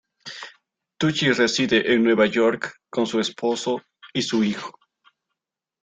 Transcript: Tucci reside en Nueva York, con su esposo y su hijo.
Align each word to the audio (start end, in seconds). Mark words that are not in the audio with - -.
Tucci 0.97 1.31
reside 1.31 1.93
en 1.93 2.03
Nueva 2.03 2.25
York, 2.25 2.79
con 2.89 3.05
su 3.05 3.19
esposo 3.19 3.83
y 4.15 4.23
su 4.23 4.43
hijo. 4.43 4.73